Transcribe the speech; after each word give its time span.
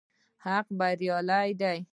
حق 0.45 0.67
بريالی 0.79 1.49
دی 1.59 1.79